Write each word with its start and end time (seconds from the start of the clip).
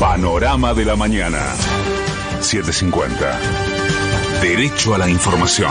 Panorama 0.00 0.72
de 0.72 0.86
la 0.86 0.96
mañana. 0.96 1.40
750. 2.40 3.38
Derecho 4.40 4.94
a 4.94 4.98
la 4.98 5.10
información. 5.10 5.70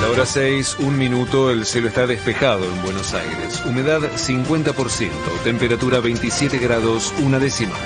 La 0.00 0.08
hora 0.08 0.24
6, 0.24 0.76
un 0.78 0.96
minuto, 0.96 1.50
el 1.50 1.66
cielo 1.66 1.88
está 1.88 2.06
despejado 2.06 2.64
en 2.64 2.82
Buenos 2.82 3.12
Aires. 3.12 3.62
Humedad 3.66 4.00
50%, 4.00 5.10
temperatura 5.44 6.00
27 6.00 6.58
grados, 6.58 7.12
una 7.22 7.38
décima. 7.38 7.76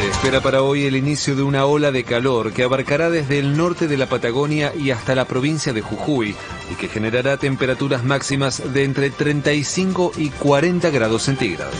Se 0.00 0.08
espera 0.08 0.40
para 0.40 0.62
hoy 0.62 0.86
el 0.86 0.96
inicio 0.96 1.36
de 1.36 1.42
una 1.42 1.66
ola 1.66 1.92
de 1.92 2.04
calor 2.04 2.54
que 2.54 2.62
abarcará 2.62 3.10
desde 3.10 3.38
el 3.38 3.54
norte 3.54 3.86
de 3.86 3.98
la 3.98 4.06
Patagonia 4.06 4.72
y 4.74 4.92
hasta 4.92 5.14
la 5.14 5.26
provincia 5.26 5.74
de 5.74 5.82
Jujuy 5.82 6.34
y 6.70 6.74
que 6.76 6.88
generará 6.88 7.36
temperaturas 7.36 8.02
máximas 8.02 8.72
de 8.72 8.84
entre 8.84 9.10
35 9.10 10.12
y 10.16 10.30
40 10.30 10.88
grados 10.88 11.24
centígrados. 11.24 11.74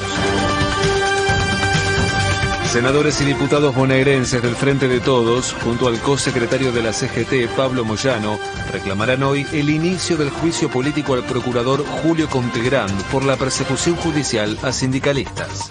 Senadores 2.71 3.23
y 3.23 3.25
diputados 3.25 3.75
bonaerenses 3.75 4.43
del 4.43 4.55
Frente 4.55 4.87
de 4.87 5.01
Todos, 5.01 5.55
junto 5.65 5.89
al 5.89 5.99
co-secretario 5.99 6.73
de 6.73 6.83
la 6.83 6.93
CGT, 6.93 7.49
Pablo 7.57 7.87
Moyano, 7.87 8.39
reclamarán 8.71 9.23
hoy 9.23 9.47
el 9.53 9.71
inicio 9.71 10.19
del 10.19 10.29
juicio 10.29 10.69
político 10.69 11.15
al 11.15 11.25
procurador 11.25 11.87
Julio 12.03 12.29
Contegrán 12.29 12.91
por 13.11 13.25
la 13.25 13.37
persecución 13.37 13.97
judicial 13.97 14.59
a 14.63 14.73
sindicalistas. 14.73 15.71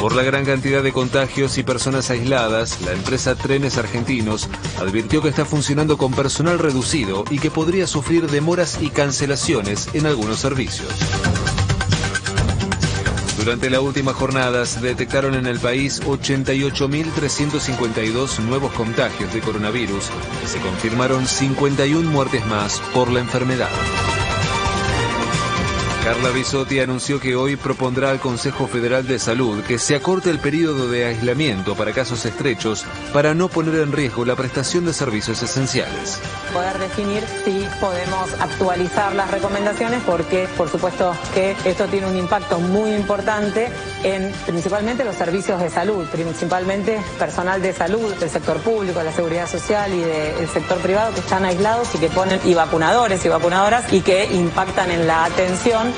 Por 0.00 0.16
la 0.16 0.22
gran 0.22 0.46
cantidad 0.46 0.82
de 0.82 0.94
contagios 0.94 1.58
y 1.58 1.62
personas 1.62 2.08
aisladas, 2.08 2.80
la 2.80 2.92
empresa 2.92 3.34
Trenes 3.34 3.76
Argentinos 3.76 4.48
advirtió 4.78 5.20
que 5.20 5.28
está 5.28 5.44
funcionando 5.44 5.98
con 5.98 6.14
personal 6.14 6.58
reducido 6.58 7.24
y 7.30 7.38
que 7.38 7.50
podría 7.50 7.86
sufrir 7.86 8.30
demoras 8.30 8.78
y 8.80 8.88
cancelaciones 8.88 9.90
en 9.92 10.06
algunos 10.06 10.38
servicios. 10.38 10.88
Durante 13.36 13.68
la 13.68 13.82
última 13.82 14.14
jornada 14.14 14.64
se 14.64 14.80
detectaron 14.80 15.34
en 15.34 15.44
el 15.46 15.58
país 15.58 16.00
88.352 16.02 18.38
nuevos 18.38 18.72
contagios 18.72 19.34
de 19.34 19.40
coronavirus 19.40 20.08
y 20.42 20.46
se 20.48 20.60
confirmaron 20.60 21.26
51 21.26 22.10
muertes 22.10 22.46
más 22.46 22.80
por 22.94 23.10
la 23.10 23.20
enfermedad. 23.20 23.68
Carla 26.10 26.30
Bisotti 26.30 26.80
anunció 26.80 27.20
que 27.20 27.36
hoy 27.36 27.54
propondrá 27.54 28.10
al 28.10 28.18
Consejo 28.18 28.66
Federal 28.66 29.06
de 29.06 29.20
Salud 29.20 29.62
que 29.62 29.78
se 29.78 29.94
acorte 29.94 30.28
el 30.28 30.40
periodo 30.40 30.88
de 30.88 31.04
aislamiento 31.04 31.76
para 31.76 31.92
casos 31.92 32.26
estrechos 32.26 32.84
para 33.12 33.32
no 33.32 33.48
poner 33.48 33.76
en 33.76 33.92
riesgo 33.92 34.24
la 34.24 34.34
prestación 34.34 34.84
de 34.86 34.92
servicios 34.92 35.40
esenciales. 35.40 36.20
Poder 36.52 36.76
definir 36.80 37.22
si 37.44 37.64
podemos 37.80 38.32
actualizar 38.40 39.14
las 39.14 39.30
recomendaciones 39.30 40.02
porque 40.04 40.48
por 40.56 40.68
supuesto 40.68 41.14
que 41.32 41.54
esto 41.64 41.86
tiene 41.86 42.08
un 42.08 42.16
impacto 42.16 42.58
muy 42.58 42.92
importante 42.92 43.68
en 44.02 44.32
principalmente 44.46 45.04
los 45.04 45.16
servicios 45.16 45.60
de 45.60 45.70
salud, 45.70 46.06
principalmente 46.06 47.00
personal 47.18 47.60
de 47.60 47.72
salud 47.72 48.14
del 48.14 48.30
sector 48.30 48.58
público, 48.58 48.98
de 48.98 49.04
la 49.06 49.12
seguridad 49.12 49.48
social 49.48 49.92
y 49.92 50.00
del 50.00 50.48
sector 50.48 50.78
privado 50.78 51.12
que 51.14 51.20
están 51.20 51.44
aislados 51.44 51.94
y 51.94 51.98
que 51.98 52.08
ponen 52.08 52.40
y 52.44 52.54
vacunadores 52.54 53.24
y 53.24 53.28
vacunadoras 53.28 53.92
y 53.92 54.00
que 54.00 54.26
impactan 54.26 54.90
en 54.90 55.06
la 55.06 55.24
atención 55.24 55.92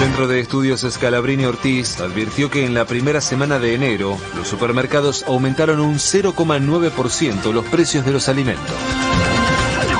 El 0.00 0.06
Centro 0.06 0.28
de 0.28 0.40
Estudios 0.40 0.86
Scalabrini 0.88 1.44
Ortiz 1.44 2.00
advirtió 2.00 2.50
que 2.50 2.64
en 2.64 2.72
la 2.72 2.86
primera 2.86 3.20
semana 3.20 3.58
de 3.58 3.74
enero 3.74 4.16
los 4.34 4.48
supermercados 4.48 5.24
aumentaron 5.26 5.78
un 5.78 5.96
0,9% 5.96 7.52
los 7.52 7.66
precios 7.66 8.06
de 8.06 8.12
los 8.12 8.28
alimentos. 8.30 8.74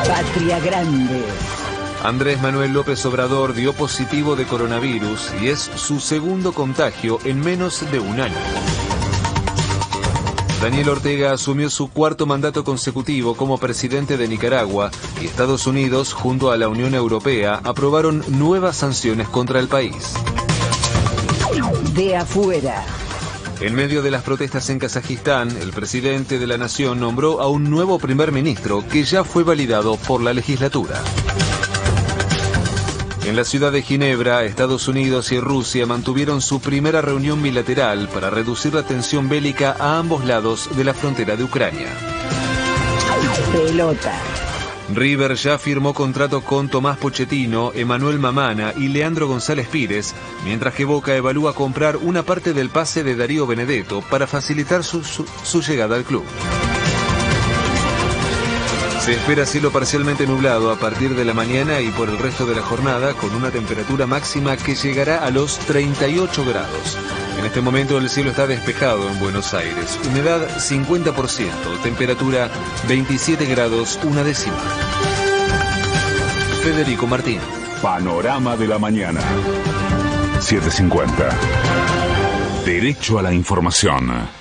Patria 0.06 0.58
Grande. 0.60 1.22
Andrés 2.02 2.40
Manuel 2.40 2.72
López 2.72 3.04
Obrador 3.04 3.52
dio 3.52 3.74
positivo 3.74 4.34
de 4.34 4.46
coronavirus 4.46 5.32
y 5.42 5.48
es 5.48 5.58
su 5.58 6.00
segundo 6.00 6.52
contagio 6.52 7.18
en 7.24 7.40
menos 7.40 7.84
de 7.92 8.00
un 8.00 8.20
año. 8.20 8.34
Daniel 10.62 10.88
Ortega 10.90 11.32
asumió 11.32 11.68
su 11.68 11.90
cuarto 11.90 12.24
mandato 12.26 12.64
consecutivo 12.64 13.36
como 13.36 13.58
presidente 13.58 14.16
de 14.16 14.28
Nicaragua 14.28 14.90
y 15.20 15.26
Estados 15.26 15.66
Unidos, 15.66 16.14
junto 16.14 16.50
a 16.50 16.56
la 16.56 16.68
Unión 16.68 16.94
Europea, 16.94 17.60
aprobaron 17.64 18.24
nuevas 18.28 18.76
sanciones 18.76 19.28
contra 19.28 19.60
el 19.60 19.68
país. 19.68 20.14
De 21.94 22.16
afuera. 22.16 22.82
En 23.60 23.74
medio 23.74 24.00
de 24.00 24.10
las 24.10 24.22
protestas 24.22 24.70
en 24.70 24.78
Kazajistán, 24.78 25.50
el 25.50 25.70
presidente 25.72 26.38
de 26.38 26.46
la 26.46 26.56
nación 26.56 26.98
nombró 26.98 27.42
a 27.42 27.48
un 27.48 27.68
nuevo 27.68 27.98
primer 27.98 28.32
ministro 28.32 28.82
que 28.88 29.04
ya 29.04 29.22
fue 29.22 29.44
validado 29.44 29.96
por 29.96 30.22
la 30.22 30.32
legislatura. 30.32 31.02
En 33.26 33.36
la 33.36 33.44
ciudad 33.44 33.70
de 33.70 33.82
Ginebra, 33.82 34.44
Estados 34.44 34.88
Unidos 34.88 35.30
y 35.30 35.38
Rusia 35.40 35.86
mantuvieron 35.86 36.40
su 36.40 36.60
primera 36.60 37.02
reunión 37.02 37.42
bilateral 37.42 38.08
para 38.08 38.30
reducir 38.30 38.74
la 38.74 38.82
tensión 38.82 39.28
bélica 39.28 39.76
a 39.78 39.98
ambos 39.98 40.24
lados 40.24 40.68
de 40.76 40.84
la 40.84 40.94
frontera 40.94 41.36
de 41.36 41.44
Ucrania. 41.44 41.88
Pelota. 43.52 44.12
River 44.94 45.34
ya 45.36 45.58
firmó 45.58 45.94
contrato 45.94 46.40
con 46.42 46.68
Tomás 46.68 46.98
Pochettino, 46.98 47.72
Emanuel 47.74 48.18
Mamana 48.18 48.72
y 48.76 48.88
Leandro 48.88 49.28
González 49.28 49.68
Pires, 49.68 50.14
mientras 50.44 50.74
que 50.74 50.84
Boca 50.84 51.14
evalúa 51.14 51.54
comprar 51.54 51.96
una 51.98 52.24
parte 52.24 52.52
del 52.52 52.70
pase 52.70 53.04
de 53.04 53.14
Darío 53.14 53.46
Benedetto 53.46 54.02
para 54.10 54.26
facilitar 54.26 54.82
su, 54.82 55.04
su, 55.04 55.24
su 55.44 55.62
llegada 55.62 55.94
al 55.94 56.04
club. 56.04 56.24
Se 59.00 59.14
espera 59.14 59.46
cielo 59.46 59.70
parcialmente 59.70 60.26
nublado 60.26 60.70
a 60.70 60.76
partir 60.76 61.14
de 61.14 61.24
la 61.24 61.32
mañana 61.32 61.80
y 61.80 61.88
por 61.90 62.10
el 62.10 62.18
resto 62.18 62.44
de 62.44 62.54
la 62.54 62.60
jornada 62.60 63.14
con 63.14 63.34
una 63.34 63.50
temperatura 63.50 64.06
máxima 64.06 64.58
que 64.58 64.74
llegará 64.74 65.24
a 65.24 65.30
los 65.30 65.58
38 65.60 66.44
grados. 66.44 66.98
En 67.38 67.46
este 67.46 67.62
momento 67.62 67.96
el 67.96 68.10
cielo 68.10 68.30
está 68.30 68.46
despejado 68.46 69.08
en 69.08 69.18
Buenos 69.18 69.54
Aires. 69.54 69.98
Humedad 70.06 70.46
50%, 70.58 71.82
temperatura 71.82 72.50
27 72.88 73.46
grados 73.46 73.98
una 74.04 74.22
décima. 74.22 74.58
Federico 76.62 77.06
Martín. 77.06 77.40
Panorama 77.80 78.54
de 78.58 78.68
la 78.68 78.78
mañana. 78.78 79.22
750. 80.40 81.30
Derecho 82.66 83.18
a 83.18 83.22
la 83.22 83.32
información. 83.32 84.39